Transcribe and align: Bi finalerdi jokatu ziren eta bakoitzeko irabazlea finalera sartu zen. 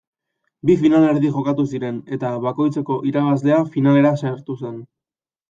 Bi 0.69 0.75
finalerdi 0.83 1.29
jokatu 1.35 1.65
ziren 1.73 1.99
eta 2.17 2.31
bakoitzeko 2.47 2.99
irabazlea 3.11 3.61
finalera 3.77 4.17
sartu 4.25 4.59
zen. 4.65 4.83